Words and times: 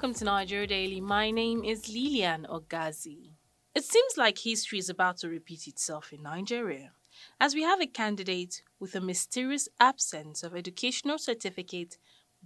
welcome 0.00 0.14
to 0.18 0.24
Nigeria 0.24 0.66
Daily. 0.66 0.98
My 0.98 1.30
name 1.30 1.62
is 1.62 1.86
Lilian 1.90 2.46
Ogazi. 2.48 3.32
It 3.74 3.84
seems 3.84 4.16
like 4.16 4.38
history 4.38 4.78
is 4.78 4.88
about 4.88 5.18
to 5.18 5.28
repeat 5.28 5.66
itself 5.66 6.10
in 6.10 6.22
Nigeria, 6.22 6.92
as 7.38 7.54
we 7.54 7.64
have 7.64 7.82
a 7.82 7.86
candidate 7.86 8.62
with 8.78 8.94
a 8.94 9.00
mysterious 9.02 9.68
absence 9.78 10.42
of 10.42 10.56
educational 10.56 11.18
certificate 11.18 11.98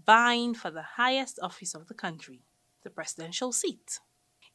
vying 0.05 0.53
for 0.55 0.73
the 0.73 0.83
highest 0.97 1.39
office 1.41 1.77
of 1.77 1.87
the 1.87 1.95
country, 1.95 2.41
the 2.83 2.91
presidential 2.91 3.53
seat. 3.53 4.01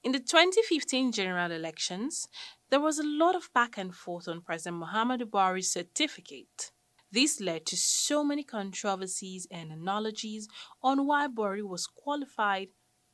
In 0.03 0.11
the 0.11 0.19
2015 0.19 1.13
general 1.13 1.53
elections, 1.53 2.27
there 2.69 2.81
was 2.81 2.99
a 2.99 3.07
lot 3.07 3.33
of 3.33 3.49
back 3.53 3.77
and 3.77 3.95
forth 3.95 4.27
on 4.27 4.41
President 4.41 4.83
Muhammadu 4.83 5.23
Buhari's 5.23 5.71
certificate. 5.71 6.71
This 7.13 7.39
led 7.39 7.65
to 7.67 7.77
so 7.77 8.25
many 8.25 8.43
controversies 8.43 9.47
and 9.49 9.71
analogies 9.71 10.49
on 10.83 11.07
why 11.07 11.29
Buhari 11.29 11.63
was 11.63 11.87
qualified 11.87 12.67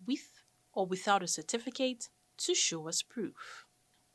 with 0.06 0.44
or 0.74 0.86
without 0.86 1.24
a 1.24 1.28
certificate 1.28 2.10
to 2.38 2.54
show 2.54 2.88
as 2.88 3.02
proof. 3.02 3.66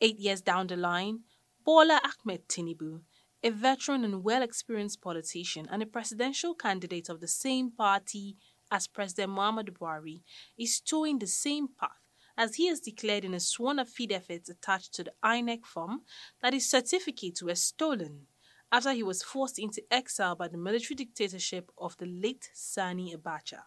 Eight 0.01 0.19
years 0.19 0.41
down 0.41 0.67
the 0.67 0.77
line, 0.77 1.21
Bola 1.65 2.01
Ahmed 2.05 2.49
Tinubu, 2.49 3.01
a 3.43 3.51
veteran 3.51 4.05
and 4.05 4.23
well 4.23 4.43
experienced 4.43 5.01
politician 5.01 5.67
and 5.71 5.83
a 5.83 5.87
presidential 5.87 6.55
candidate 6.55 7.09
of 7.09 7.21
the 7.21 7.29
same 7.29 7.71
party 7.71 8.37
as 8.71 8.87
President 8.87 9.33
Muhammadu 9.33 9.71
Buhari, 9.71 10.23
is 10.59 10.81
towing 10.81 11.19
the 11.19 11.27
same 11.27 11.69
path 11.69 11.91
as 12.37 12.55
he 12.55 12.69
has 12.69 12.81
declared 12.81 13.25
in 13.25 13.35
a 13.35 13.41
sworn 13.41 13.79
affidavit 13.79 14.49
attached 14.49 14.95
to 14.95 15.05
the 15.05 15.13
INEC 15.23 15.65
form 15.67 16.03
that 16.41 16.53
his 16.53 16.71
certificates 16.71 17.43
were 17.43 17.55
stolen 17.55 18.27
after 18.73 18.93
he 18.93 19.03
was 19.03 19.23
forced 19.23 19.59
into 19.59 19.83
exile 19.91 20.37
by 20.37 20.49
the 20.49 20.57
military 20.57 20.95
dictatorship 20.95 21.71
of 21.77 21.97
the 21.99 22.07
late 22.07 22.49
Sani 22.55 23.15
Abacha. 23.15 23.61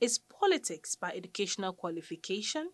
Is 0.00 0.18
politics 0.18 0.94
by 0.94 1.10
educational 1.10 1.72
qualification? 1.72 2.70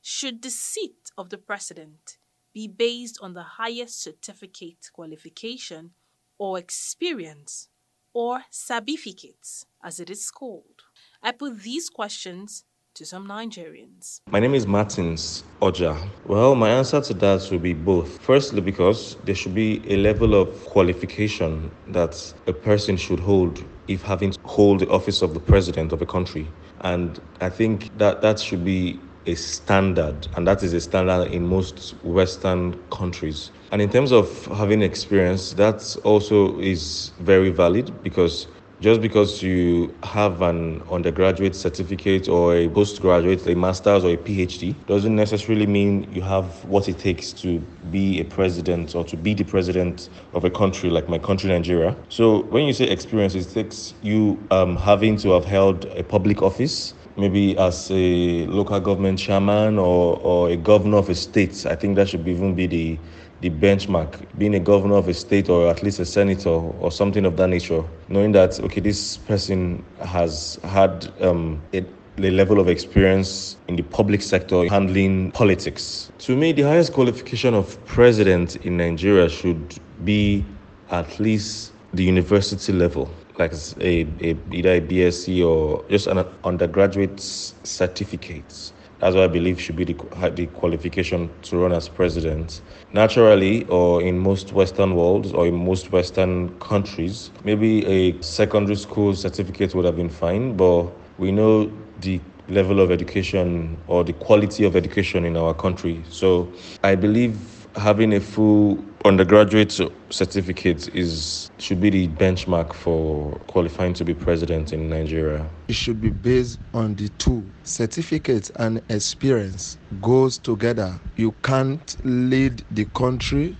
Should 0.00 0.40
the 0.40 0.50
seat 0.50 1.10
of 1.18 1.28
the 1.28 1.36
president 1.36 2.16
be 2.54 2.66
based 2.66 3.18
on 3.20 3.34
the 3.34 3.42
highest 3.42 4.00
certificate 4.02 4.90
qualification 4.92 5.92
or 6.38 6.58
experience 6.58 7.68
or 8.14 8.44
sabificates 8.50 9.66
as 9.84 10.00
it 10.00 10.08
is 10.08 10.30
called? 10.30 10.82
I 11.22 11.32
put 11.32 11.60
these 11.60 11.90
questions 11.90 12.64
to 12.94 13.06
some 13.06 13.26
Nigerians. 13.26 14.20
My 14.30 14.38
name 14.38 14.54
is 14.54 14.66
Martins 14.66 15.44
Oja. 15.62 15.96
Well, 16.26 16.54
my 16.54 16.68
answer 16.68 17.00
to 17.00 17.14
that 17.14 17.48
will 17.50 17.58
be 17.58 17.72
both. 17.72 18.20
Firstly, 18.20 18.60
because 18.60 19.16
there 19.24 19.34
should 19.34 19.54
be 19.54 19.80
a 19.88 19.96
level 19.96 20.34
of 20.34 20.48
qualification 20.66 21.70
that 21.88 22.34
a 22.46 22.52
person 22.52 22.98
should 22.98 23.18
hold 23.18 23.64
if 23.88 24.02
having 24.02 24.32
to 24.32 24.40
hold 24.44 24.80
the 24.80 24.90
office 24.90 25.22
of 25.22 25.32
the 25.32 25.40
president 25.40 25.92
of 25.92 26.02
a 26.02 26.06
country. 26.06 26.46
And 26.82 27.18
I 27.40 27.48
think 27.48 27.96
that 27.96 28.20
that 28.20 28.38
should 28.38 28.62
be 28.64 29.00
a 29.24 29.36
standard, 29.36 30.26
and 30.36 30.46
that 30.46 30.62
is 30.62 30.72
a 30.72 30.80
standard 30.80 31.32
in 31.32 31.46
most 31.46 31.94
Western 32.02 32.74
countries. 32.90 33.52
And 33.70 33.80
in 33.80 33.88
terms 33.88 34.12
of 34.12 34.46
having 34.46 34.82
experience, 34.82 35.54
that 35.54 35.96
also 36.04 36.58
is 36.60 37.12
very 37.20 37.50
valid 37.50 38.02
because 38.02 38.48
just 38.82 39.00
because 39.00 39.40
you 39.44 39.94
have 40.02 40.42
an 40.42 40.82
undergraduate 40.90 41.54
certificate 41.54 42.28
or 42.28 42.56
a 42.56 42.68
postgraduate, 42.68 43.46
a 43.46 43.54
master's 43.54 44.04
or 44.04 44.10
a 44.10 44.16
PhD, 44.16 44.74
doesn't 44.86 45.14
necessarily 45.14 45.66
mean 45.66 46.12
you 46.12 46.20
have 46.20 46.64
what 46.64 46.88
it 46.88 46.98
takes 46.98 47.32
to 47.32 47.60
be 47.92 48.18
a 48.20 48.24
president 48.24 48.96
or 48.96 49.04
to 49.04 49.16
be 49.16 49.34
the 49.34 49.44
president 49.44 50.08
of 50.34 50.44
a 50.44 50.50
country 50.50 50.90
like 50.90 51.08
my 51.08 51.16
country, 51.16 51.48
Nigeria. 51.48 51.94
So 52.08 52.42
when 52.44 52.64
you 52.64 52.72
say 52.72 52.86
experience, 52.88 53.36
it 53.36 53.48
takes 53.50 53.94
you 54.02 54.36
um, 54.50 54.74
having 54.76 55.16
to 55.18 55.30
have 55.30 55.44
held 55.44 55.84
a 55.84 56.02
public 56.02 56.42
office 56.42 56.94
maybe 57.16 57.56
as 57.58 57.90
a 57.90 58.46
local 58.46 58.80
government 58.80 59.18
chairman 59.18 59.78
or, 59.78 60.18
or 60.22 60.48
a 60.50 60.56
governor 60.56 60.96
of 60.96 61.08
a 61.10 61.14
state. 61.14 61.66
I 61.66 61.76
think 61.76 61.94
that 61.96 62.08
should 62.08 62.26
even 62.26 62.54
be 62.54 62.66
the 62.66 62.98
the 63.42 63.50
benchmark, 63.50 64.24
being 64.38 64.54
a 64.54 64.60
governor 64.60 64.94
of 64.94 65.08
a 65.08 65.14
state 65.14 65.48
or 65.48 65.68
at 65.68 65.82
least 65.82 65.98
a 65.98 66.06
senator 66.06 66.48
or 66.48 66.90
something 66.90 67.26
of 67.26 67.36
that 67.36 67.48
nature, 67.48 67.84
knowing 68.08 68.32
that, 68.32 68.58
okay, 68.60 68.80
this 68.80 69.16
person 69.16 69.84
has 70.00 70.58
had 70.62 71.12
um, 71.20 71.60
a, 71.74 71.84
a 72.18 72.30
level 72.30 72.60
of 72.60 72.68
experience 72.68 73.56
in 73.66 73.74
the 73.76 73.82
public 73.82 74.22
sector 74.22 74.66
handling 74.68 75.32
politics. 75.32 76.12
To 76.18 76.36
me, 76.36 76.52
the 76.52 76.62
highest 76.62 76.92
qualification 76.92 77.52
of 77.52 77.84
president 77.84 78.56
in 78.64 78.76
Nigeria 78.76 79.28
should 79.28 79.76
be 80.04 80.44
at 80.90 81.18
least 81.18 81.72
the 81.92 82.04
university 82.04 82.72
level 82.72 83.10
like 83.38 83.52
a, 83.80 84.06
a 84.20 84.36
either 84.52 84.74
a 84.74 84.80
BSc 84.80 85.44
or 85.46 85.84
just 85.88 86.06
an 86.06 86.24
undergraduate 86.44 87.18
certificate. 87.20 88.72
That's 89.02 89.16
what 89.16 89.24
I 89.24 89.26
believe 89.26 89.60
should 89.60 89.74
be 89.74 89.82
the, 89.82 89.96
the 90.36 90.46
qualification 90.46 91.28
to 91.42 91.56
run 91.56 91.72
as 91.72 91.88
president. 91.88 92.62
Naturally, 92.92 93.64
or 93.64 94.00
in 94.00 94.16
most 94.16 94.52
Western 94.52 94.94
worlds 94.94 95.32
or 95.32 95.48
in 95.48 95.56
most 95.56 95.90
Western 95.90 96.56
countries, 96.60 97.32
maybe 97.42 97.84
a 97.86 98.22
secondary 98.22 98.76
school 98.76 99.16
certificate 99.16 99.74
would 99.74 99.84
have 99.86 99.96
been 99.96 100.08
fine, 100.08 100.56
but 100.56 100.84
we 101.18 101.32
know 101.32 101.72
the 101.98 102.20
level 102.48 102.78
of 102.78 102.92
education 102.92 103.76
or 103.88 104.04
the 104.04 104.12
quality 104.12 104.64
of 104.64 104.76
education 104.76 105.24
in 105.24 105.36
our 105.36 105.52
country. 105.52 106.00
So 106.08 106.52
I 106.84 106.94
believe 106.94 107.61
having 107.76 108.12
a 108.14 108.20
full 108.20 108.82
undergraduate 109.04 109.78
certificate 110.10 110.94
is 110.94 111.50
should 111.58 111.80
be 111.80 111.90
the 111.90 112.08
benchmark 112.08 112.72
for 112.72 113.32
qualifying 113.48 113.94
to 113.94 114.04
be 114.04 114.14
president 114.14 114.72
in 114.72 114.88
Nigeria. 114.88 115.44
It 115.68 115.74
should 115.74 116.00
be 116.00 116.10
based 116.10 116.58
on 116.74 116.94
the 116.94 117.08
two. 117.18 117.44
Certificate 117.64 118.50
and 118.56 118.82
experience 118.88 119.78
goes 120.00 120.38
together. 120.38 121.00
You 121.16 121.34
can't 121.42 121.96
lead 122.04 122.62
the 122.70 122.84
country 122.86 123.56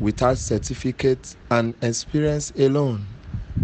without 0.00 0.38
certificate 0.38 1.36
and 1.50 1.74
experience 1.82 2.50
alone. 2.58 3.06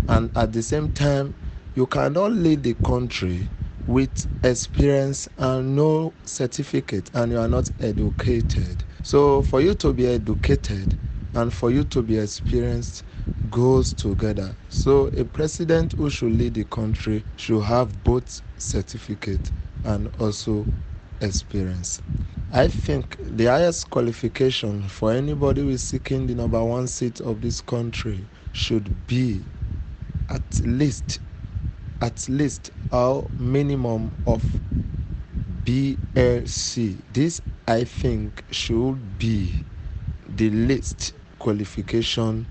And 0.09 0.31
at 0.37 0.53
the 0.53 0.63
same 0.63 0.89
time, 0.91 1.35
you 1.75 1.87
cannot 1.87 2.33
lead 2.33 2.63
the 2.63 2.75
country 2.75 3.49
with 3.87 4.27
experience 4.43 5.29
and 5.39 5.77
no 5.77 6.13
certificate 6.25 7.11
and 7.15 7.33
you 7.33 7.39
are 7.39 7.49
not 7.49 7.71
educated. 7.81 8.83
So, 9.05 9.43
for 9.43 9.61
you 9.61 9.75
to 9.75 9.93
be 9.93 10.07
educated 10.07 10.97
and 11.35 11.53
for 11.53 11.71
you 11.71 11.85
to 11.85 12.03
be 12.03 12.19
experienced 12.19 13.05
goes 13.51 13.93
together. 13.93 14.57
So, 14.71 15.09
a 15.09 15.25
president 15.27 15.93
who 15.99 16.09
should 16.09 16.33
lead 16.33 16.55
the 16.55 16.65
country 16.65 17.27
should 17.37 17.65
have 17.65 18.03
both 18.03 18.41
certificate 18.57 19.53
and 19.85 20.09
also 20.19 20.71
experience. 21.21 22.01
I 22.51 22.69
think 22.69 23.19
the 23.21 23.45
highest 23.47 23.91
qualification 23.91 24.89
for 24.89 25.13
anybody 25.13 25.61
who 25.61 25.69
is 25.69 25.85
seeking 25.85 26.27
the 26.27 26.35
number 26.35 26.65
one 26.65 26.87
seat 26.89 27.21
of 27.21 27.43
this 27.43 27.61
country 27.61 28.31
should 28.53 29.07
be 29.07 29.45
at 30.31 30.61
least 30.65 31.21
at 32.01 32.27
least 32.31 32.71
a 32.91 33.23
minimum 33.39 34.15
of 34.27 34.63
BLC. 35.65 37.03
This, 37.11 37.41
I 37.67 37.85
think, 37.85 38.45
should 38.51 39.19
be 39.19 39.65
the 40.29 40.51
least 40.51 41.15
qualification 41.39 42.47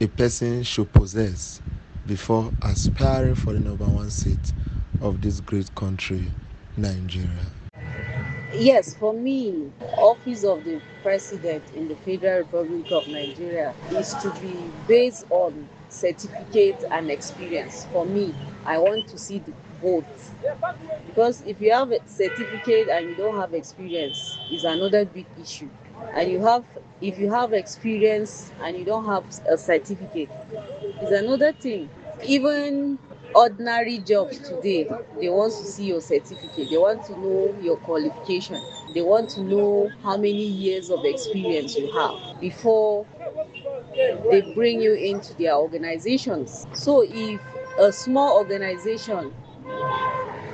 a 0.00 0.06
person 0.06 0.62
should 0.62 0.92
possess 0.92 1.60
before 2.06 2.52
aspiring 2.62 3.34
for 3.34 3.52
the 3.52 3.60
number 3.60 3.88
one 3.88 4.10
seat 4.10 4.52
of 5.00 5.20
this 5.20 5.40
great 5.40 5.74
country, 5.74 6.32
Nigeria. 6.76 7.52
Yes, 8.54 8.94
for 8.96 9.12
me, 9.12 9.72
office 9.98 10.44
of 10.44 10.64
the 10.64 10.80
president 11.02 11.64
in 11.74 11.88
the 11.88 11.96
Federal 11.96 12.38
Republic 12.40 12.90
of 12.92 13.08
Nigeria 13.08 13.74
is 13.90 14.14
to 14.22 14.32
be 14.40 14.54
based 14.86 15.24
on 15.30 15.68
certificate 15.88 16.82
and 16.90 17.10
experience. 17.10 17.86
For 17.92 18.04
me, 18.06 18.34
I 18.64 18.78
want 18.78 19.08
to 19.08 19.18
see 19.18 19.40
the 19.40 19.52
because 21.06 21.42
if 21.46 21.60
you 21.60 21.72
have 21.72 21.90
a 21.92 21.98
certificate 22.06 22.88
and 22.88 23.08
you 23.08 23.14
don't 23.14 23.36
have 23.38 23.54
experience 23.54 24.38
is 24.50 24.64
another 24.64 25.04
big 25.04 25.26
issue. 25.40 25.70
And 26.14 26.30
you 26.30 26.40
have 26.44 26.64
if 27.00 27.18
you 27.18 27.30
have 27.30 27.52
experience 27.52 28.52
and 28.62 28.76
you 28.76 28.84
don't 28.84 29.06
have 29.06 29.24
a 29.50 29.56
certificate 29.58 30.30
is 31.02 31.10
another 31.10 31.52
thing. 31.52 31.90
Even 32.26 32.98
ordinary 33.34 33.98
jobs 33.98 34.38
today 34.38 34.88
they 35.20 35.28
want 35.28 35.52
to 35.58 35.64
see 35.64 35.84
your 35.86 36.00
certificate. 36.00 36.70
They 36.70 36.78
want 36.78 37.04
to 37.06 37.12
know 37.18 37.54
your 37.60 37.76
qualification. 37.78 38.62
They 38.94 39.02
want 39.02 39.30
to 39.30 39.42
know 39.42 39.90
how 40.02 40.16
many 40.16 40.46
years 40.46 40.90
of 40.90 41.04
experience 41.04 41.76
you 41.76 41.90
have 41.92 42.14
before 42.40 43.06
they 44.30 44.40
bring 44.42 44.80
you 44.80 44.94
into 44.94 45.34
their 45.34 45.54
organizations. 45.54 46.66
So 46.72 47.04
if 47.08 47.40
a 47.78 47.92
small 47.92 48.38
organization 48.38 49.34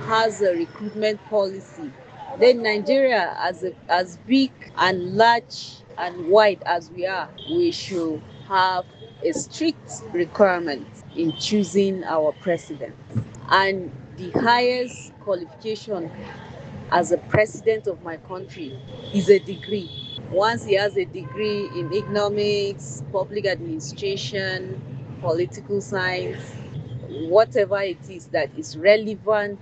has 0.07 0.41
a 0.43 0.55
recruitment 0.55 1.25
policy, 1.29 1.93
then 2.39 2.63
Nigeria, 2.63 3.37
as 3.39 3.65
a, 3.65 3.73
as 3.89 4.17
big 4.27 4.53
and 4.79 5.17
large 5.17 5.77
and 5.99 6.29
wide 6.29 6.63
as 6.67 6.91
we 6.91 7.07
are, 7.07 7.29
we 7.51 7.71
should 7.71 8.23
have 8.49 8.85
a 9.25 9.33
strict 9.33 9.93
requirement 10.13 10.87
in 11.17 11.33
choosing 11.37 12.03
our 12.05 12.33
president. 12.33 12.95
And 13.51 13.91
the 14.17 14.31
highest 14.33 15.13
qualification 15.21 16.11
as 16.93 17.13
a 17.13 17.19
president 17.19 17.87
of 17.87 18.03
my 18.03 18.17
country 18.19 18.79
is 19.15 19.29
a 19.29 19.39
degree. 19.39 19.91
Once 20.31 20.65
he 20.65 20.75
has 20.75 20.97
a 20.97 21.05
degree 21.05 21.67
in 21.79 21.93
economics, 21.93 23.03
public 23.13 23.47
administration, 23.47 24.81
political 25.21 25.81
science, 25.81 26.55
whatever 27.29 27.81
it 27.81 27.99
is 28.09 28.27
that 28.27 28.51
is 28.57 28.77
relevant 28.77 29.59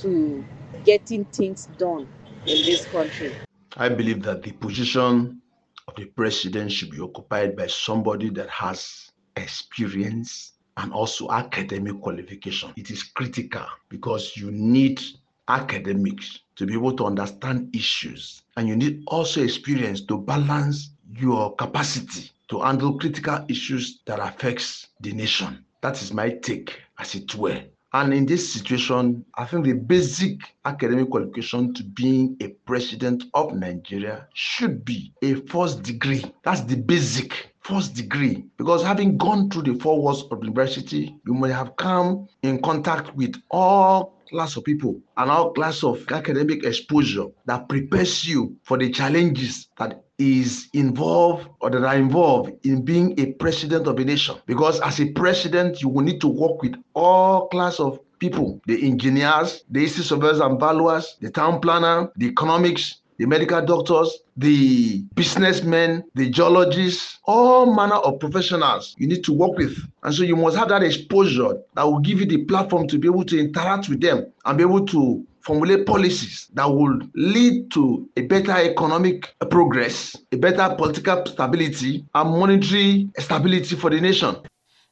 to 0.00 0.44
getting 0.84 1.24
things 1.26 1.68
done 1.78 2.08
in 2.46 2.64
this 2.64 2.86
country. 2.86 3.32
I 3.76 3.88
believe 3.88 4.22
that 4.22 4.42
the 4.42 4.52
position 4.52 5.40
of 5.88 5.94
the 5.96 6.06
president 6.06 6.72
should 6.72 6.90
be 6.90 7.00
occupied 7.00 7.56
by 7.56 7.66
somebody 7.66 8.30
that 8.30 8.48
has 8.48 9.10
experience 9.36 10.52
and 10.78 10.92
also 10.92 11.30
academic 11.30 12.00
qualification. 12.00 12.72
It 12.76 12.90
is 12.90 13.02
critical 13.02 13.64
because 13.88 14.36
you 14.36 14.50
need 14.50 15.00
academics 15.48 16.40
to 16.56 16.66
be 16.66 16.74
able 16.74 16.94
to 16.96 17.04
understand 17.04 17.74
issues 17.74 18.42
and 18.56 18.68
you 18.68 18.76
need 18.76 19.02
also 19.06 19.42
experience 19.42 20.00
to 20.02 20.18
balance 20.18 20.90
your 21.14 21.54
capacity 21.54 22.30
to 22.48 22.60
handle 22.60 22.98
critical 22.98 23.44
issues 23.48 24.00
that 24.06 24.18
affects 24.18 24.88
the 25.00 25.12
nation. 25.12 25.64
That 25.82 26.00
is 26.02 26.12
my 26.12 26.30
take, 26.30 26.80
as 26.98 27.14
it 27.14 27.34
were. 27.34 27.62
And 27.92 28.12
in 28.12 28.26
this 28.26 28.52
situation, 28.52 29.24
I 29.36 29.46
think 29.46 29.64
the 29.64 29.72
basic 29.72 30.40
academic 30.64 31.08
qualification 31.08 31.72
to 31.74 31.82
being 31.82 32.36
a 32.40 32.48
president 32.66 33.24
of 33.32 33.54
Nigeria 33.54 34.26
should 34.34 34.84
be 34.84 35.12
a 35.22 35.34
first 35.46 35.82
degree. 35.82 36.24
That's 36.42 36.60
the 36.62 36.76
basic 36.76 37.54
first 37.62 37.94
degree. 37.94 38.44
Because 38.58 38.82
having 38.82 39.16
gone 39.16 39.48
through 39.50 39.62
the 39.62 39.78
four 39.80 40.00
walls 40.02 40.24
of 40.30 40.42
university, 40.42 41.16
you 41.26 41.34
may 41.34 41.50
have 41.52 41.76
come 41.76 42.28
in 42.42 42.60
contact 42.60 43.14
with 43.16 43.34
all 43.50 44.16
class 44.28 44.56
of 44.56 44.64
people 44.64 45.00
and 45.16 45.30
all 45.30 45.52
class 45.52 45.82
of 45.84 46.04
academic 46.10 46.64
exposure 46.64 47.26
that 47.46 47.68
prepares 47.68 48.26
you 48.28 48.56
for 48.64 48.76
the 48.76 48.90
challenges 48.90 49.68
that 49.78 50.02
is 50.18 50.68
involved 50.72 51.48
or 51.60 51.70
that 51.70 51.84
are 51.84 51.96
involved 51.96 52.52
in 52.66 52.82
being 52.82 53.18
a 53.18 53.32
president 53.34 53.86
of 53.86 53.98
a 53.98 54.04
nation. 54.04 54.36
Because 54.46 54.80
as 54.80 55.00
a 55.00 55.10
president, 55.12 55.82
you 55.82 55.88
will 55.88 56.04
need 56.04 56.20
to 56.20 56.28
work 56.28 56.62
with 56.62 56.74
all 56.94 57.48
class 57.48 57.78
of 57.80 58.00
people, 58.18 58.60
the 58.66 58.86
engineers, 58.86 59.64
the 59.70 59.80
history 59.80 60.04
surveyors 60.04 60.40
and 60.40 60.58
valuers, 60.58 61.16
the 61.20 61.30
town 61.30 61.60
planner, 61.60 62.10
the 62.16 62.26
economics, 62.26 63.00
the 63.18 63.26
medical 63.26 63.64
doctors, 63.64 64.18
the 64.36 65.02
businessmen, 65.14 66.04
the 66.14 66.28
geologists, 66.28 67.18
all 67.24 67.74
manner 67.74 67.94
of 67.96 68.20
professionals 68.20 68.94
you 68.98 69.06
need 69.06 69.24
to 69.24 69.32
work 69.32 69.56
with. 69.56 69.78
And 70.02 70.14
so 70.14 70.22
you 70.22 70.36
must 70.36 70.56
have 70.56 70.68
that 70.68 70.82
exposure 70.82 71.58
that 71.74 71.84
will 71.84 72.00
give 72.00 72.20
you 72.20 72.26
the 72.26 72.44
platform 72.44 72.86
to 72.88 72.98
be 72.98 73.08
able 73.08 73.24
to 73.24 73.38
interact 73.38 73.88
with 73.88 74.00
them 74.00 74.26
and 74.44 74.58
be 74.58 74.64
able 74.64 74.84
to 74.86 75.26
formulate 75.46 75.86
policies 75.86 76.48
that 76.54 76.66
will 76.66 76.98
lead 77.14 77.70
to 77.70 78.08
a 78.16 78.22
better 78.22 78.56
economic 78.56 79.32
progress, 79.48 80.16
a 80.32 80.36
better 80.36 80.74
political 80.74 81.24
stability, 81.24 82.04
and 82.16 82.30
monetary 82.30 83.08
stability 83.16 83.76
for 83.76 83.90
the 83.90 84.00
nation. 84.00 84.34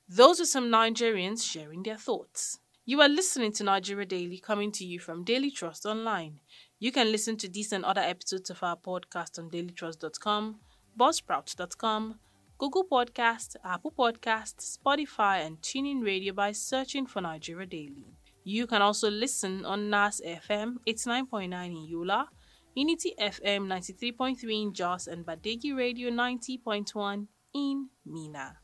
Those 0.08 0.40
are 0.40 0.46
some 0.46 0.70
Nigerians 0.70 1.42
sharing 1.42 1.82
their 1.82 1.96
thoughts. 1.96 2.60
You 2.86 3.00
are 3.00 3.08
listening 3.08 3.50
to 3.54 3.64
Nigeria 3.64 4.06
Daily 4.06 4.38
coming 4.38 4.70
to 4.72 4.84
you 4.84 5.00
from 5.00 5.24
Daily 5.24 5.50
Trust 5.50 5.86
Online. 5.86 6.38
You 6.78 6.92
can 6.92 7.10
listen 7.10 7.36
to 7.38 7.48
these 7.48 7.72
and 7.72 7.84
other 7.84 8.02
episodes 8.02 8.48
of 8.48 8.62
our 8.62 8.76
podcast 8.76 9.40
on 9.40 9.50
dailytrust.com, 9.50 10.60
buzzsprout.com, 10.96 12.20
Google 12.58 12.84
Podcast, 12.84 13.56
Apple 13.64 13.92
Podcast, 13.98 14.78
Spotify, 14.78 15.44
and 15.44 15.60
TuneIn 15.60 16.04
Radio 16.04 16.32
by 16.32 16.52
searching 16.52 17.06
for 17.06 17.20
Nigeria 17.20 17.66
Daily. 17.66 18.14
You 18.46 18.66
can 18.66 18.82
also 18.82 19.08
listen 19.08 19.64
on 19.64 19.88
NAS 19.88 20.20
FM 20.20 20.76
89.9 20.86 21.48
in 21.66 21.86
Yola, 21.88 22.28
Unity 22.74 23.14
FM 23.18 23.66
93.3 23.66 24.62
in 24.62 24.74
Jos, 24.74 25.06
and 25.06 25.24
Badeggi 25.24 25.74
Radio 25.74 26.10
90.1 26.10 27.26
in 27.54 27.88
Minna. 28.04 28.58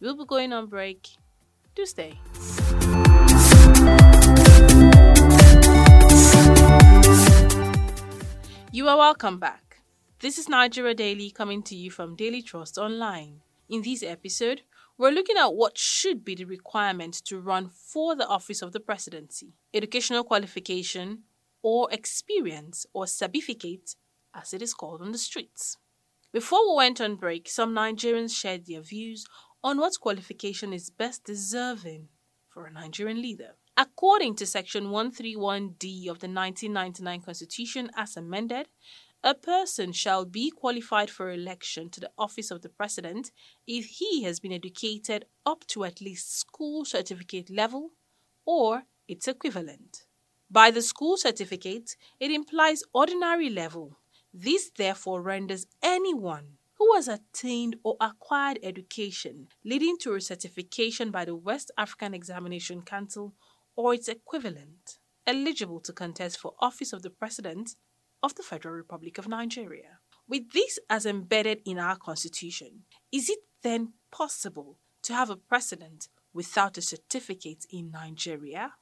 We'll 0.00 0.16
be 0.16 0.24
going 0.24 0.52
on 0.52 0.66
break. 0.66 1.10
Do 1.76 1.86
stay. 1.86 2.18
You 8.72 8.88
are 8.88 8.96
welcome 8.96 9.38
back. 9.38 9.82
This 10.18 10.38
is 10.38 10.48
Nigeria 10.48 10.94
Daily 10.94 11.30
coming 11.30 11.62
to 11.62 11.76
you 11.76 11.92
from 11.92 12.16
Daily 12.16 12.42
Trust 12.42 12.78
Online. 12.78 13.42
In 13.68 13.82
this 13.82 14.02
episode, 14.02 14.62
we're 15.00 15.10
looking 15.10 15.38
at 15.38 15.54
what 15.54 15.78
should 15.78 16.22
be 16.26 16.34
the 16.34 16.44
requirement 16.44 17.14
to 17.24 17.40
run 17.40 17.70
for 17.70 18.14
the 18.14 18.26
office 18.28 18.60
of 18.60 18.72
the 18.72 18.80
presidency 18.80 19.54
educational 19.72 20.22
qualification, 20.22 21.20
or 21.62 21.88
experience, 21.90 22.84
or 22.92 23.06
sabificate, 23.06 23.96
as 24.34 24.52
it 24.52 24.60
is 24.60 24.74
called 24.74 25.00
on 25.00 25.12
the 25.12 25.16
streets. 25.16 25.78
Before 26.32 26.68
we 26.68 26.76
went 26.76 27.00
on 27.00 27.16
break, 27.16 27.48
some 27.48 27.74
Nigerians 27.74 28.38
shared 28.38 28.66
their 28.66 28.82
views 28.82 29.24
on 29.64 29.78
what 29.78 29.98
qualification 29.98 30.74
is 30.74 30.90
best 30.90 31.24
deserving 31.24 32.08
for 32.50 32.66
a 32.66 32.72
Nigerian 32.72 33.22
leader. 33.22 33.54
According 33.76 34.36
to 34.36 34.46
Section 34.46 34.86
131D 34.86 36.08
of 36.08 36.18
the 36.18 36.28
1999 36.28 37.22
Constitution 37.22 37.90
as 37.96 38.16
amended, 38.16 38.68
a 39.22 39.34
person 39.34 39.92
shall 39.92 40.24
be 40.24 40.50
qualified 40.50 41.10
for 41.10 41.30
election 41.30 41.90
to 41.90 42.00
the 42.00 42.10
office 42.18 42.50
of 42.50 42.62
the 42.62 42.68
President 42.68 43.30
if 43.66 43.86
he 43.86 44.22
has 44.24 44.40
been 44.40 44.52
educated 44.52 45.26
up 45.46 45.66
to 45.68 45.84
at 45.84 46.00
least 46.00 46.38
school 46.38 46.84
certificate 46.84 47.50
level 47.50 47.90
or 48.44 48.84
its 49.06 49.28
equivalent. 49.28 50.04
By 50.50 50.70
the 50.70 50.82
school 50.82 51.16
certificate, 51.16 51.96
it 52.18 52.30
implies 52.30 52.82
ordinary 52.92 53.50
level. 53.50 53.98
This 54.32 54.70
therefore 54.76 55.22
renders 55.22 55.66
anyone 55.82 56.56
who 56.74 56.94
has 56.94 57.08
attained 57.08 57.76
or 57.84 57.96
acquired 58.00 58.58
education 58.62 59.48
leading 59.64 59.98
to 59.98 60.14
a 60.14 60.20
certification 60.20 61.10
by 61.10 61.24
the 61.26 61.36
West 61.36 61.70
African 61.76 62.14
Examination 62.14 62.80
Council 62.82 63.34
or 63.80 63.94
its 63.94 64.08
equivalent 64.08 64.98
eligible 65.26 65.80
to 65.80 65.90
contest 65.92 66.38
for 66.38 66.52
office 66.60 66.92
of 66.92 67.00
the 67.02 67.08
President 67.08 67.76
of 68.22 68.34
the 68.34 68.42
Federal 68.42 68.74
Republic 68.74 69.16
of 69.16 69.26
Nigeria. 69.26 70.00
With 70.28 70.52
this 70.52 70.78
as 70.90 71.06
embedded 71.06 71.62
in 71.64 71.78
our 71.78 71.96
Constitution, 71.96 72.82
is 73.10 73.30
it 73.30 73.38
then 73.62 73.94
possible 74.10 74.76
to 75.02 75.14
have 75.14 75.30
a 75.30 75.36
president 75.36 76.08
without 76.34 76.76
a 76.76 76.82
certificate 76.82 77.64
in 77.70 77.90
Nigeria? 77.90 78.74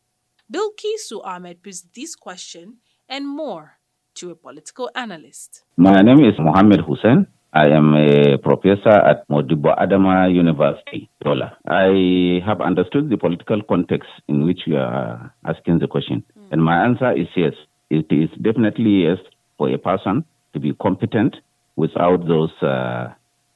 Bilkisu 0.52 1.24
Ahmed 1.24 1.62
posed 1.62 1.94
this 1.94 2.16
question 2.16 2.78
and 3.08 3.28
more 3.28 3.78
to 4.14 4.30
a 4.32 4.34
political 4.34 4.90
analyst. 4.96 5.62
My 5.76 6.02
name 6.02 6.24
is 6.24 6.34
Mohammed 6.40 6.80
Hussein. 6.80 7.28
I 7.58 7.70
am 7.70 7.92
a 7.96 8.38
professor 8.38 8.88
at 9.10 9.26
Modibbo 9.28 9.76
Adama 9.76 10.32
University, 10.32 11.10
Yola. 11.24 11.56
I 11.66 12.40
have 12.46 12.60
understood 12.60 13.10
the 13.10 13.16
political 13.16 13.62
context 13.62 14.08
in 14.28 14.46
which 14.46 14.60
you 14.66 14.76
are 14.76 15.34
asking 15.44 15.80
the 15.80 15.88
question. 15.88 16.22
Mm. 16.38 16.52
And 16.52 16.62
my 16.64 16.84
answer 16.84 17.10
is 17.10 17.26
yes. 17.34 17.54
It 17.90 18.06
is 18.10 18.30
definitely 18.40 19.06
yes 19.06 19.18
for 19.56 19.68
a 19.70 19.76
person 19.76 20.24
to 20.52 20.60
be 20.60 20.72
competent 20.80 21.34
without 21.74 22.28
those 22.28 22.52
uh, 22.62 23.08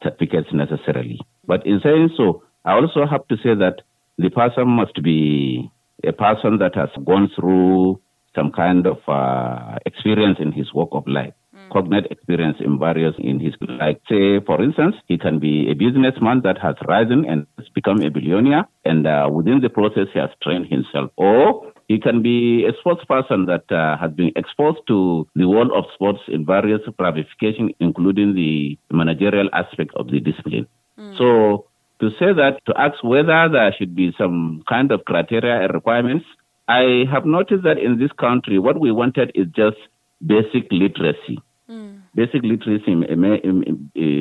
certificates 0.02 0.48
necessarily. 0.52 1.20
But 1.46 1.64
in 1.64 1.78
saying 1.80 2.10
so, 2.16 2.42
I 2.64 2.72
also 2.72 3.06
have 3.08 3.28
to 3.28 3.36
say 3.36 3.54
that 3.54 3.82
the 4.18 4.30
person 4.30 4.66
must 4.66 5.00
be 5.00 5.70
a 6.02 6.12
person 6.12 6.58
that 6.58 6.74
has 6.74 6.88
gone 7.06 7.30
through 7.36 8.00
some 8.34 8.50
kind 8.50 8.84
of 8.84 8.98
uh, 9.06 9.78
experience 9.86 10.38
in 10.40 10.50
his 10.50 10.74
walk 10.74 10.88
of 10.90 11.06
life 11.06 11.34
cognate 11.72 12.06
experience 12.10 12.58
in 12.60 12.78
various 12.78 13.14
in 13.18 13.40
his 13.40 13.54
like 13.80 14.00
say 14.08 14.40
for 14.46 14.62
instance 14.62 14.96
he 15.08 15.16
can 15.18 15.38
be 15.38 15.70
a 15.70 15.74
businessman 15.74 16.42
that 16.42 16.58
has 16.58 16.76
risen 16.88 17.24
and 17.24 17.46
has 17.58 17.68
become 17.74 18.00
a 18.02 18.10
billionaire 18.10 18.66
and 18.84 19.06
uh, 19.06 19.28
within 19.32 19.60
the 19.60 19.68
process 19.68 20.06
he 20.12 20.18
has 20.18 20.30
trained 20.42 20.66
himself 20.66 21.10
or 21.16 21.72
he 21.88 21.98
can 21.98 22.22
be 22.22 22.64
a 22.66 22.72
sports 22.80 23.04
person 23.04 23.46
that 23.46 23.64
uh, 23.70 23.96
has 23.96 24.10
been 24.12 24.32
exposed 24.36 24.78
to 24.86 25.26
the 25.34 25.48
world 25.48 25.70
of 25.74 25.84
sports 25.94 26.20
in 26.28 26.44
various 26.44 26.80
ramifications 26.98 27.72
including 27.80 28.34
the 28.34 28.78
managerial 28.90 29.48
aspect 29.52 29.90
of 29.96 30.08
the 30.08 30.20
discipline 30.20 30.66
mm. 30.98 31.16
so 31.18 31.66
to 32.00 32.10
say 32.18 32.32
that 32.34 32.60
to 32.66 32.72
ask 32.76 33.02
whether 33.02 33.48
there 33.50 33.74
should 33.78 33.94
be 33.94 34.12
some 34.18 34.62
kind 34.68 34.92
of 34.92 35.04
criteria 35.04 35.62
and 35.62 35.72
requirements 35.72 36.26
I 36.68 37.04
have 37.12 37.26
noticed 37.26 37.64
that 37.64 37.78
in 37.78 37.98
this 37.98 38.12
country, 38.12 38.58
what 38.58 38.80
we 38.80 38.92
wanted 38.92 39.32
is 39.34 39.46
just 39.54 39.76
basic 40.24 40.70
literacy. 40.70 41.38
Mm. 41.68 42.02
Basic 42.14 42.42
literacy 42.42 42.94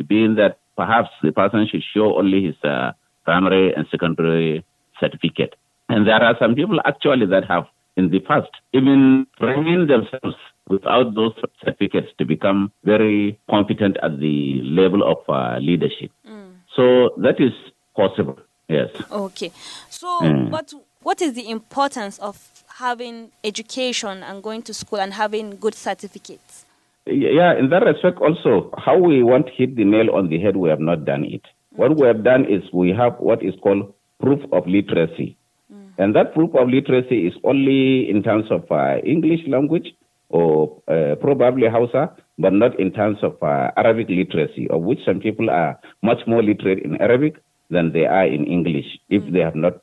being 0.03 0.36
that 0.36 0.60
perhaps 0.77 1.10
the 1.24 1.31
person 1.31 1.67
should 1.69 1.83
show 1.93 2.17
only 2.17 2.45
his 2.45 2.55
uh, 2.63 2.91
primary 3.25 3.74
and 3.74 3.86
secondary 3.91 4.65
certificate. 5.00 5.55
And 5.89 6.07
there 6.07 6.21
are 6.24 6.36
some 6.39 6.55
people 6.55 6.79
actually 6.86 7.25
that 7.27 7.45
have 7.48 7.65
in 7.98 8.10
the 8.10 8.19
past 8.19 8.51
even 8.74 9.27
trained 9.38 9.89
themselves 9.89 10.38
without 10.69 11.15
those 11.15 11.33
certificates 11.63 12.07
to 12.17 12.25
become 12.25 12.71
very 12.86 13.38
competent 13.50 13.98
at 14.01 14.19
the 14.19 14.62
level 14.63 15.03
of 15.03 15.17
uh, 15.27 15.57
leadership. 15.60 16.12
Mm. 16.27 16.53
So 16.75 17.12
that 17.17 17.39
is 17.39 17.51
possible. 17.95 18.39
Yes. 18.69 18.89
Okay. 19.12 19.51
So, 19.89 20.07
mm. 20.21 20.50
but 20.50 20.74
What 21.03 21.19
is 21.19 21.33
the 21.33 21.50
importance 21.50 22.19
of 22.19 22.38
having 22.77 23.31
education 23.43 24.21
and 24.21 24.43
going 24.43 24.62
to 24.63 24.74
school 24.74 25.00
and 25.00 25.13
having 25.13 25.57
good 25.57 25.74
certificates? 25.74 26.65
Yeah, 27.05 27.58
in 27.58 27.70
that 27.70 27.84
respect, 27.84 28.20
also, 28.20 28.72
how 28.77 28.98
we 28.98 29.24
want 29.24 29.48
to 29.48 29.53
hit 29.53 29.75
the 29.75 29.86
nail 29.86 30.12
on 30.13 30.29
the 30.29 30.39
head, 30.39 30.55
we 30.55 30.70
have 30.70 30.79
not 30.79 31.03
done 31.05 31.24
it. 31.25 31.41
What 31.75 31.98
we 31.98 32.05
have 32.05 32.24
done 32.24 32.46
is 32.46 32.62
we 32.74 32.89
have 32.91 33.15
what 33.20 33.43
is 33.43 33.53
called 33.63 33.93
proof 34.20 34.39
of 34.51 34.67
literacy. 34.67 35.38
Mm. 35.74 35.89
And 35.98 36.15
that 36.15 36.34
proof 36.34 36.53
of 36.53 36.70
literacy 36.70 37.27
is 37.27 37.34
only 37.43 38.10
in 38.10 38.22
terms 38.22 38.46
of 38.51 38.70
uh, 38.72 38.98
English 39.03 39.41
language 39.48 39.88
or 40.29 40.81
uh, 40.88 41.15
probably 41.15 41.67
Hausa, 41.67 42.15
but 42.38 42.53
not 42.53 42.79
in 42.79 42.91
terms 42.91 43.17
of 43.24 43.41
uh, 43.41 43.72
Arabic 43.77 44.08
literacy, 44.10 44.70
of 44.70 44.81
which 44.81 45.00
some 45.05 45.20
people 45.20 45.50
are 45.50 45.79
much 46.03 46.20
more 46.27 46.43
literate 46.43 46.84
in 46.84 47.01
Arabic 47.01 47.41
than 47.70 47.93
they 47.93 48.05
are 48.05 48.27
in 48.27 48.46
English 48.46 48.86
if 49.10 49.24
mm. 49.24 49.34
they 49.34 49.39
have 49.39 49.55
not 49.55 49.81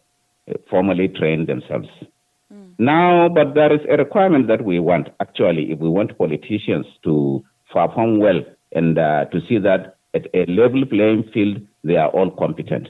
formally 0.71 1.09
trained 1.09 1.47
themselves. 1.49 1.89
Now, 2.79 3.29
but 3.29 3.55
there 3.55 3.73
is 3.73 3.81
a 3.91 3.97
requirement 3.97 4.47
that 4.47 4.65
we 4.65 4.79
want, 4.79 5.09
actually, 5.21 5.73
if 5.73 5.81
we 5.81 5.89
want 5.89 6.17
politicians 6.17 6.87
to 7.05 7.45
perform 7.73 8.19
well 8.21 8.41
and 8.73 8.99
uh, 8.99 9.25
to 9.27 9.41
see 9.49 9.59
that 9.59 9.97
at 10.15 10.27
a 10.33 10.47
level 10.47 10.87
playing 10.87 11.25
field, 11.35 11.59
they 11.83 11.97
are 11.97 12.09
all 12.11 12.31
competent. 12.31 12.89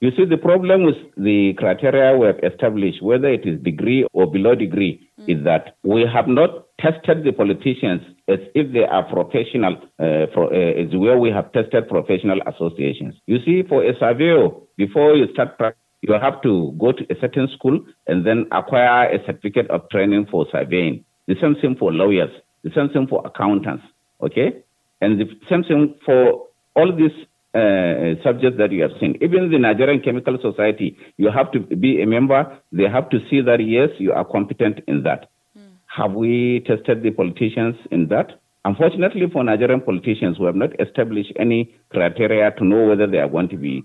You 0.00 0.12
see, 0.16 0.24
the 0.24 0.36
problem 0.36 0.84
with 0.84 0.96
the 1.16 1.54
criteria 1.58 2.16
we 2.16 2.26
have 2.28 2.38
established, 2.44 3.02
whether 3.02 3.28
it 3.28 3.44
is 3.44 3.60
degree 3.60 4.06
or 4.12 4.30
below 4.30 4.54
degree, 4.54 5.10
mm. 5.20 5.28
is 5.28 5.44
that 5.44 5.76
we 5.82 6.06
have 6.06 6.28
not 6.28 6.66
tested 6.80 7.24
the 7.24 7.32
politicians 7.32 8.02
as 8.28 8.38
if 8.54 8.72
they 8.72 8.84
are 8.84 9.02
professional, 9.02 9.74
uh, 9.98 10.30
for, 10.32 10.54
uh, 10.54 10.82
as 10.82 10.94
where 10.94 11.18
we 11.18 11.30
have 11.30 11.50
tested 11.52 11.88
professional 11.88 12.38
associations. 12.46 13.14
You 13.26 13.38
see, 13.44 13.64
for 13.68 13.82
a 13.82 13.92
surveyor, 13.98 14.50
before 14.76 15.16
you 15.16 15.26
start 15.32 15.58
practicing, 15.58 15.87
you 16.02 16.12
have 16.14 16.40
to 16.42 16.74
go 16.78 16.92
to 16.92 17.04
a 17.10 17.20
certain 17.20 17.48
school 17.48 17.80
and 18.06 18.24
then 18.26 18.46
acquire 18.52 19.10
a 19.10 19.24
certificate 19.26 19.68
of 19.70 19.88
training 19.90 20.26
for 20.30 20.46
surveying. 20.52 21.04
The 21.26 21.34
same 21.40 21.56
thing 21.56 21.76
for 21.78 21.92
lawyers, 21.92 22.30
the 22.62 22.70
same 22.74 22.88
thing 22.90 23.06
for 23.06 23.26
accountants, 23.26 23.84
okay? 24.22 24.62
And 25.00 25.20
the 25.20 25.26
same 25.48 25.64
thing 25.64 25.94
for 26.04 26.46
all 26.74 26.94
these 26.94 27.12
uh, 27.54 28.22
subjects 28.22 28.58
that 28.58 28.70
you 28.72 28.82
have 28.82 28.92
seen. 29.00 29.18
Even 29.20 29.50
the 29.50 29.58
Nigerian 29.58 30.00
Chemical 30.00 30.38
Society, 30.40 30.96
you 31.16 31.30
have 31.30 31.50
to 31.52 31.60
be 31.60 32.02
a 32.02 32.06
member. 32.06 32.58
They 32.72 32.88
have 32.88 33.08
to 33.10 33.18
see 33.28 33.40
that, 33.40 33.58
yes, 33.64 33.90
you 33.98 34.12
are 34.12 34.24
competent 34.24 34.80
in 34.86 35.02
that. 35.02 35.30
Mm. 35.58 35.70
Have 35.86 36.12
we 36.12 36.60
tested 36.66 37.02
the 37.02 37.10
politicians 37.10 37.76
in 37.90 38.08
that? 38.08 38.40
Unfortunately, 38.64 39.26
for 39.32 39.42
Nigerian 39.44 39.80
politicians, 39.80 40.38
we 40.38 40.46
have 40.46 40.54
not 40.54 40.78
established 40.80 41.32
any 41.38 41.74
criteria 41.90 42.50
to 42.52 42.64
know 42.64 42.86
whether 42.86 43.06
they 43.06 43.18
are 43.18 43.28
going 43.28 43.48
to 43.48 43.56
be 43.56 43.84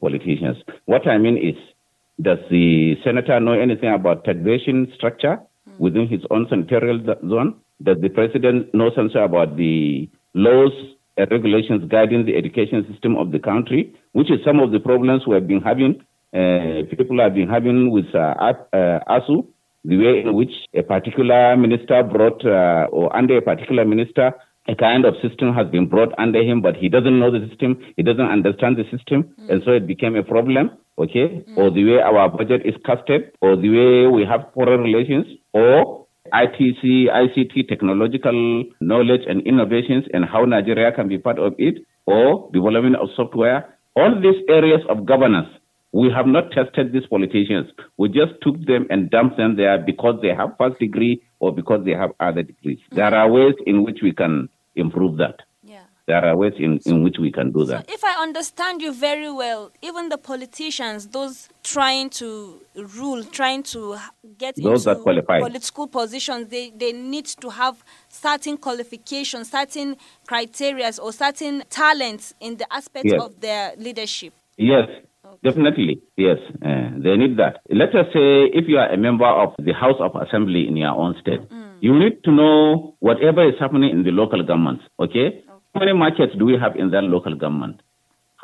politicians. 0.00 0.56
What 0.86 1.06
I 1.06 1.18
mean 1.18 1.36
is, 1.36 1.56
does 2.20 2.38
the 2.50 2.96
senator 3.04 3.40
know 3.40 3.52
anything 3.52 3.92
about 3.92 4.24
taxation 4.24 4.92
structure 4.94 5.38
mm. 5.68 5.78
within 5.78 6.08
his 6.08 6.20
own 6.30 6.46
senatorial 6.48 7.00
zone? 7.28 7.60
Does 7.82 7.98
the 8.00 8.08
president 8.08 8.72
know 8.72 8.90
something 8.94 9.20
about 9.20 9.56
the 9.56 10.08
laws 10.34 10.72
and 11.16 11.30
regulations 11.30 11.90
guiding 11.90 12.24
the 12.26 12.36
education 12.36 12.86
system 12.90 13.16
of 13.16 13.32
the 13.32 13.38
country, 13.38 13.94
which 14.12 14.30
is 14.30 14.38
some 14.44 14.60
of 14.60 14.72
the 14.72 14.80
problems 14.80 15.26
we 15.26 15.34
have 15.34 15.46
been 15.46 15.60
having, 15.60 16.00
uh, 16.34 16.82
people 16.90 17.20
have 17.20 17.34
been 17.34 17.48
having 17.48 17.90
with 17.90 18.06
uh, 18.14 18.34
uh, 18.72 18.98
ASUU, 19.08 19.46
the 19.84 19.96
way 19.96 20.20
in 20.20 20.34
which 20.34 20.52
a 20.74 20.82
particular 20.82 21.56
minister 21.56 22.02
brought, 22.02 22.44
uh, 22.44 22.88
or 22.90 23.14
under 23.14 23.36
a 23.36 23.42
particular 23.42 23.84
minister, 23.84 24.32
a 24.68 24.74
kind 24.74 25.04
of 25.04 25.14
system 25.20 25.52
has 25.52 25.66
been 25.68 25.86
brought 25.86 26.12
under 26.18 26.42
him, 26.42 26.60
but 26.62 26.76
he 26.76 26.88
doesn't 26.88 27.18
know 27.18 27.30
the 27.30 27.46
system, 27.48 27.78
he 27.96 28.02
doesn't 28.02 28.26
understand 28.26 28.76
the 28.76 28.84
system, 28.96 29.24
mm. 29.40 29.50
and 29.50 29.62
so 29.64 29.72
it 29.72 29.86
became 29.86 30.16
a 30.16 30.22
problem, 30.22 30.70
okay? 30.98 31.44
Mm. 31.48 31.56
Or 31.56 31.70
the 31.70 31.84
way 31.84 32.00
our 32.00 32.28
budget 32.30 32.62
is 32.64 32.74
casted, 32.84 33.32
or 33.40 33.56
the 33.56 33.68
way 33.68 34.06
we 34.06 34.24
have 34.24 34.52
foreign 34.54 34.80
relations, 34.80 35.26
or 35.52 36.06
ITC, 36.32 37.06
ICT, 37.12 37.68
technological 37.68 38.64
knowledge 38.80 39.20
and 39.28 39.46
innovations, 39.46 40.04
and 40.14 40.24
how 40.24 40.44
Nigeria 40.44 40.92
can 40.92 41.08
be 41.08 41.18
part 41.18 41.38
of 41.38 41.54
it, 41.58 41.84
or 42.06 42.50
development 42.52 42.96
of 42.96 43.08
software. 43.14 43.76
All 43.96 44.20
these 44.20 44.42
areas 44.48 44.80
of 44.88 45.06
governance, 45.06 45.48
we 45.92 46.10
have 46.10 46.26
not 46.26 46.50
tested 46.50 46.92
these 46.92 47.06
politicians. 47.06 47.68
We 47.98 48.08
just 48.08 48.32
took 48.42 48.58
them 48.66 48.86
and 48.90 49.10
dumped 49.10 49.36
them 49.36 49.56
there 49.56 49.78
because 49.78 50.18
they 50.22 50.34
have 50.34 50.56
first 50.58 50.80
degree 50.80 51.22
or 51.38 51.54
because 51.54 51.84
they 51.84 51.92
have 51.92 52.10
other 52.18 52.42
degrees. 52.42 52.80
There 52.90 53.14
are 53.14 53.30
ways 53.30 53.54
in 53.64 53.84
which 53.84 53.98
we 54.02 54.12
can 54.12 54.48
improve 54.76 55.16
that 55.18 55.36
Yeah. 55.62 55.84
there 56.06 56.22
are 56.24 56.36
ways 56.36 56.52
in, 56.58 56.78
in 56.84 57.02
which 57.02 57.16
we 57.18 57.30
can 57.32 57.50
do 57.52 57.64
that. 57.64 57.88
So 57.88 57.94
if 57.94 58.04
I 58.04 58.22
understand 58.22 58.82
you 58.82 58.92
very 58.92 59.32
well, 59.32 59.70
even 59.82 60.10
the 60.10 60.18
politicians, 60.18 61.08
those 61.08 61.48
trying 61.62 62.10
to 62.20 62.60
rule, 62.98 63.24
trying 63.24 63.62
to 63.74 63.96
get 64.38 64.54
those 64.56 64.86
into 64.86 65.22
political 65.22 65.86
positions, 65.88 66.48
they, 66.48 66.70
they 66.82 66.92
need 66.92 67.26
to 67.26 67.48
have 67.50 67.82
certain 68.08 68.56
qualifications, 68.58 69.50
certain 69.50 69.96
criteria, 70.26 70.90
or 71.02 71.12
certain 71.12 71.62
talents 71.70 72.34
in 72.40 72.56
the 72.58 72.66
aspect 72.70 73.06
yes. 73.06 73.22
of 73.22 73.40
their 73.40 73.74
leadership. 73.78 74.32
Yes, 74.58 74.86
definitely. 75.42 76.02
Yes, 76.16 76.38
uh, 76.62 76.90
they 77.04 77.16
need 77.16 77.38
that. 77.38 77.54
Let 77.70 77.90
us 78.00 78.06
say 78.12 78.28
if 78.52 78.68
you 78.68 78.76
are 78.76 78.90
a 78.92 78.96
member 78.98 79.26
of 79.26 79.54
the 79.58 79.72
House 79.72 79.98
of 79.98 80.12
Assembly 80.14 80.68
in 80.68 80.76
your 80.76 80.94
own 80.94 81.16
state, 81.22 81.40
mm. 81.48 81.63
You 81.84 81.92
need 81.98 82.24
to 82.24 82.32
know 82.32 82.96
whatever 83.00 83.46
is 83.46 83.56
happening 83.60 83.90
in 83.90 84.04
the 84.04 84.10
local 84.10 84.42
governments, 84.42 84.84
okay? 84.98 85.44
How 85.74 85.80
many 85.80 85.92
markets 85.92 86.32
do 86.38 86.46
we 86.46 86.56
have 86.58 86.76
in 86.76 86.90
that 86.92 87.04
local 87.04 87.34
government? 87.36 87.82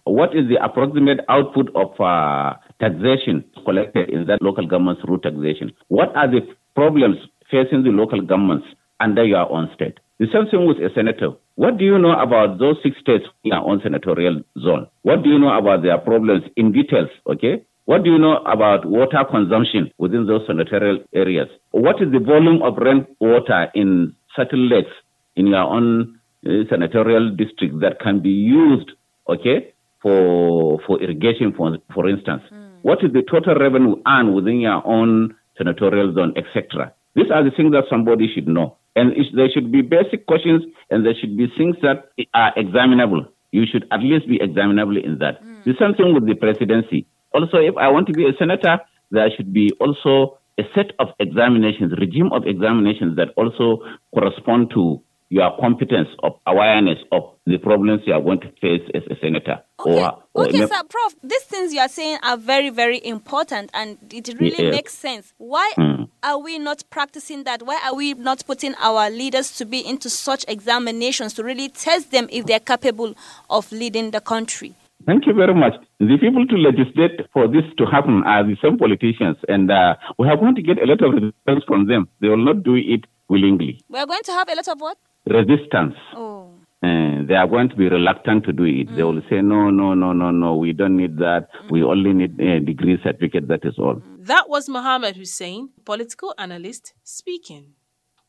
What 0.04 0.36
is 0.36 0.44
the 0.52 0.62
approximate 0.62 1.20
output 1.30 1.70
of 1.74 1.98
uh, 1.98 2.56
taxation 2.80 3.44
collected 3.64 4.10
in 4.10 4.26
that 4.26 4.42
local 4.42 4.66
government 4.66 4.98
through 5.00 5.20
taxation? 5.20 5.72
What 5.88 6.14
are 6.14 6.30
the 6.30 6.40
problems 6.74 7.16
facing 7.50 7.82
the 7.82 7.96
local 7.96 8.20
governments 8.20 8.66
under 9.00 9.24
your 9.24 9.50
own 9.50 9.70
state? 9.74 9.96
The 10.18 10.26
same 10.30 10.44
thing 10.50 10.66
with 10.68 10.76
a 10.76 10.92
senator. 10.94 11.30
What 11.54 11.78
do 11.78 11.84
you 11.86 11.96
know 11.98 12.12
about 12.20 12.58
those 12.58 12.76
six 12.82 13.00
states 13.00 13.24
in 13.44 13.52
your 13.56 13.64
own 13.64 13.80
senatorial 13.82 14.42
zone? 14.60 14.86
What 15.00 15.22
do 15.22 15.30
you 15.30 15.38
know 15.38 15.56
about 15.56 15.82
their 15.82 15.96
problems 15.96 16.42
in 16.56 16.72
details? 16.72 17.08
Okay. 17.26 17.64
What 17.90 18.04
do 18.04 18.10
you 18.12 18.18
know 18.20 18.36
about 18.46 18.86
water 18.86 19.24
consumption 19.28 19.90
within 19.98 20.24
those 20.24 20.42
senatorial 20.46 21.00
areas? 21.12 21.48
What 21.72 21.96
is 22.00 22.12
the 22.12 22.20
volume 22.20 22.62
of 22.62 22.76
rainwater 22.78 23.66
in 23.74 24.14
certain 24.36 24.68
lakes 24.70 24.94
in 25.34 25.48
your 25.48 25.64
own 25.64 26.20
uh, 26.46 26.50
senatorial 26.70 27.34
district 27.34 27.80
that 27.80 27.98
can 27.98 28.20
be 28.22 28.30
used, 28.30 28.92
okay, 29.28 29.74
for 30.00 30.78
for 30.86 31.02
irrigation, 31.02 31.52
for 31.52 31.78
for 31.92 32.08
instance. 32.08 32.42
Mm. 32.52 32.78
What 32.82 33.02
is 33.02 33.12
the 33.12 33.22
total 33.28 33.56
revenue 33.56 33.96
earned 34.06 34.36
within 34.36 34.60
your 34.60 34.86
own 34.86 35.34
senatorial 35.58 36.14
zone, 36.14 36.32
etc. 36.36 36.94
These 37.16 37.32
are 37.34 37.42
the 37.42 37.50
things 37.50 37.72
that 37.72 37.90
somebody 37.90 38.30
should 38.32 38.46
know, 38.46 38.76
and 38.94 39.10
there 39.34 39.50
should 39.52 39.72
be 39.72 39.82
basic 39.82 40.26
questions, 40.26 40.62
and 40.90 41.04
there 41.04 41.14
should 41.20 41.36
be 41.36 41.48
things 41.58 41.74
that 41.82 42.12
are 42.34 42.52
examinable. 42.56 43.26
You 43.50 43.64
should 43.66 43.84
at 43.90 43.98
least 43.98 44.28
be 44.28 44.38
examinable 44.40 44.96
in 44.96 45.18
that. 45.18 45.42
Mm. 45.42 45.64
The 45.64 45.74
same 45.80 45.94
thing 45.94 46.14
with 46.14 46.28
the 46.28 46.36
presidency. 46.36 47.08
Also, 47.32 47.58
if 47.58 47.76
I 47.76 47.88
want 47.88 48.06
to 48.08 48.12
be 48.12 48.24
a 48.24 48.32
senator, 48.38 48.78
there 49.10 49.28
should 49.36 49.52
be 49.52 49.70
also 49.80 50.38
a 50.58 50.62
set 50.74 50.92
of 50.98 51.08
examinations, 51.18 51.92
regime 51.98 52.30
of 52.32 52.46
examinations 52.46 53.16
that 53.16 53.28
also 53.36 53.82
correspond 54.14 54.70
to 54.74 55.02
your 55.30 55.56
competence 55.60 56.08
of 56.24 56.32
awareness 56.44 56.98
of 57.12 57.22
the 57.46 57.56
problems 57.58 58.02
you 58.04 58.12
are 58.12 58.20
going 58.20 58.40
to 58.40 58.50
face 58.60 58.82
as 58.94 59.02
a 59.10 59.14
senator. 59.20 59.60
Okay, 59.78 60.02
or, 60.02 60.22
or 60.34 60.46
okay 60.46 60.66
sir, 60.66 60.82
Prof, 60.88 61.14
these 61.22 61.44
things 61.44 61.72
you 61.72 61.78
are 61.78 61.88
saying 61.88 62.18
are 62.24 62.36
very, 62.36 62.68
very 62.68 63.04
important 63.06 63.70
and 63.72 63.96
it 64.12 64.28
really 64.40 64.64
yes. 64.64 64.74
makes 64.74 64.94
sense. 64.94 65.32
Why 65.38 65.72
mm. 65.78 66.08
are 66.24 66.38
we 66.38 66.58
not 66.58 66.82
practicing 66.90 67.44
that? 67.44 67.62
Why 67.62 67.80
are 67.84 67.94
we 67.94 68.14
not 68.14 68.44
putting 68.44 68.74
our 68.80 69.08
leaders 69.08 69.56
to 69.58 69.64
be 69.64 69.86
into 69.86 70.10
such 70.10 70.44
examinations 70.48 71.34
to 71.34 71.44
really 71.44 71.68
test 71.68 72.10
them 72.10 72.28
if 72.32 72.46
they're 72.46 72.58
capable 72.58 73.14
of 73.48 73.70
leading 73.70 74.10
the 74.10 74.20
country? 74.20 74.74
Thank 75.06 75.26
you 75.26 75.34
very 75.34 75.54
much. 75.54 75.74
The 75.98 76.16
people 76.20 76.46
to 76.46 76.56
legislate 76.56 77.26
for 77.32 77.48
this 77.48 77.64
to 77.78 77.86
happen 77.86 78.22
are 78.26 78.44
the 78.44 78.56
same 78.62 78.78
politicians, 78.78 79.36
and 79.48 79.70
uh, 79.70 79.94
we 80.18 80.28
are 80.28 80.36
going 80.36 80.54
to 80.54 80.62
get 80.62 80.78
a 80.82 80.86
lot 80.86 81.02
of 81.02 81.14
resistance 81.14 81.64
from 81.66 81.86
them. 81.86 82.08
They 82.20 82.28
will 82.28 82.44
not 82.44 82.62
do 82.62 82.74
it 82.76 83.06
willingly. 83.28 83.80
We 83.88 83.98
are 83.98 84.06
going 84.06 84.22
to 84.24 84.32
have 84.32 84.48
a 84.48 84.54
lot 84.54 84.68
of 84.68 84.80
what? 84.80 84.98
resistance. 85.26 85.94
Oh. 86.14 86.54
Uh, 86.82 87.26
they 87.28 87.34
are 87.34 87.46
going 87.46 87.68
to 87.68 87.76
be 87.76 87.88
reluctant 87.88 88.44
to 88.44 88.52
do 88.52 88.64
it. 88.64 88.88
Mm. 88.88 88.96
They 88.96 89.02
will 89.02 89.20
say, 89.28 89.42
no, 89.42 89.70
no, 89.70 89.92
no, 89.94 90.12
no, 90.12 90.30
no, 90.30 90.56
we 90.56 90.72
don't 90.72 90.96
need 90.96 91.18
that. 91.18 91.48
Mm. 91.64 91.70
We 91.70 91.82
only 91.82 92.12
need 92.14 92.40
a 92.40 92.60
degree 92.60 92.98
certificate, 93.02 93.48
that 93.48 93.64
is 93.64 93.74
all. 93.78 94.02
That 94.18 94.48
was 94.48 94.68
Mohammed 94.68 95.16
Hussein, 95.16 95.70
political 95.84 96.34
analyst, 96.38 96.94
speaking. 97.04 97.74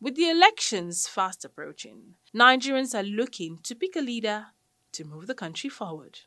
With 0.02 0.16
the 0.16 0.30
elections 0.30 1.08
fast 1.08 1.46
approaching, 1.46 2.16
Nigerians 2.36 2.94
are 2.94 3.04
looking 3.04 3.60
to 3.64 3.76
pick 3.76 3.96
a 3.96 4.02
leader 4.02 4.48
to 4.94 5.06
move 5.06 5.28
the 5.28 5.36
country 5.36 5.70
forward. 5.70 6.20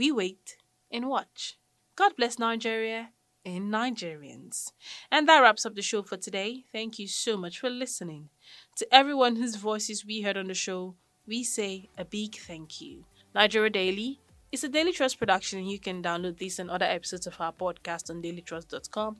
We 0.00 0.10
wait 0.10 0.56
and 0.90 1.10
watch. 1.10 1.58
God 1.94 2.16
bless 2.16 2.38
Nigeria 2.38 3.10
and 3.44 3.70
Nigerians. 3.70 4.72
And 5.12 5.28
that 5.28 5.40
wraps 5.40 5.66
up 5.66 5.74
the 5.74 5.82
show 5.82 6.02
for 6.02 6.16
today. 6.16 6.64
Thank 6.72 6.98
you 6.98 7.06
so 7.06 7.36
much 7.36 7.58
for 7.58 7.68
listening. 7.68 8.30
To 8.76 8.86
everyone 8.90 9.36
whose 9.36 9.56
voices 9.56 10.06
we 10.06 10.22
heard 10.22 10.38
on 10.38 10.46
the 10.46 10.54
show, 10.54 10.94
we 11.26 11.44
say 11.44 11.90
a 11.98 12.06
big 12.06 12.36
thank 12.36 12.80
you. 12.80 13.04
Nigeria 13.34 13.68
Daily 13.68 14.20
is 14.50 14.64
a 14.64 14.70
Daily 14.70 14.92
Trust 14.92 15.18
production, 15.18 15.58
and 15.58 15.70
you 15.70 15.78
can 15.78 16.02
download 16.02 16.38
this 16.38 16.58
and 16.58 16.70
other 16.70 16.86
episodes 16.86 17.26
of 17.26 17.38
our 17.38 17.52
podcast 17.52 18.08
on 18.08 18.22
dailytrust.com 18.22 19.18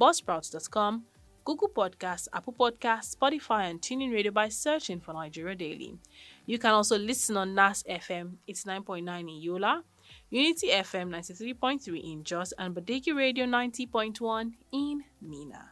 buzzsprouts.com, 0.00 1.02
Google 1.44 1.68
Podcasts, 1.70 2.28
Apple 2.32 2.52
Podcasts, 2.52 3.16
Spotify, 3.16 3.68
and 3.68 3.82
TuneIn 3.82 4.12
Radio 4.12 4.30
by 4.30 4.48
searching 4.48 5.00
for 5.00 5.12
Nigeria 5.12 5.56
Daily. 5.56 5.98
You 6.46 6.60
can 6.60 6.70
also 6.70 6.96
listen 6.96 7.36
on 7.36 7.56
NAS 7.56 7.82
FM 7.82 8.36
it's 8.46 8.62
9.9 8.62 9.20
in 9.20 9.28
Yola, 9.42 9.82
Unity 10.30 10.68
FM 10.68 11.08
93.3 11.08 12.12
in 12.12 12.24
Jos, 12.24 12.52
and 12.58 12.74
Badeggi 12.74 13.14
Radio 13.14 13.46
90.1 13.46 14.52
in 14.72 15.04
Minna. 15.20 15.70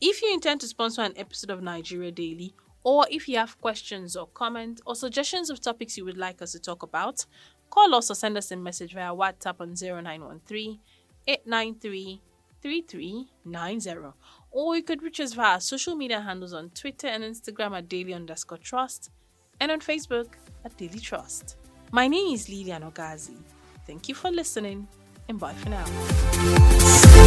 If 0.00 0.22
you 0.22 0.32
intend 0.32 0.60
to 0.60 0.68
sponsor 0.68 1.02
an 1.02 1.14
episode 1.16 1.50
of 1.50 1.62
Nigeria 1.62 2.12
Daily, 2.12 2.54
or 2.84 3.06
if 3.10 3.28
you 3.28 3.36
have 3.38 3.60
questions 3.60 4.14
or 4.14 4.26
comments 4.28 4.82
or 4.86 4.94
suggestions 4.94 5.50
of 5.50 5.60
topics 5.60 5.96
you 5.96 6.04
would 6.04 6.18
like 6.18 6.40
us 6.42 6.52
to 6.52 6.60
talk 6.60 6.82
about, 6.82 7.24
call 7.70 7.94
us 7.94 8.10
or 8.10 8.14
send 8.14 8.36
us 8.36 8.50
a 8.50 8.56
message 8.56 8.94
via 8.94 9.14
WhatsApp 9.14 9.60
on 9.60 9.74
0913 9.74 10.78
893 11.26 12.20
3390. 12.62 14.12
Or 14.50 14.76
you 14.76 14.82
could 14.82 15.02
reach 15.02 15.20
us 15.20 15.32
via 15.32 15.54
our 15.54 15.60
social 15.60 15.96
media 15.96 16.20
handles 16.20 16.52
on 16.52 16.70
Twitter 16.70 17.08
and 17.08 17.24
Instagram 17.24 17.76
at 17.76 17.88
daily 17.88 18.14
underscore 18.14 18.58
trust 18.58 19.10
and 19.60 19.70
on 19.72 19.80
Facebook 19.80 20.34
at 20.64 20.76
Daily 20.76 20.98
Trust. 20.98 21.56
My 21.92 22.08
name 22.08 22.34
is 22.34 22.48
Lilian 22.48 22.82
Ogazi. 22.82 23.36
Thank 23.86 24.08
you 24.08 24.14
for 24.14 24.30
listening 24.30 24.88
and 25.28 25.38
bye 25.38 25.54
for 25.54 25.68
now. 25.70 27.25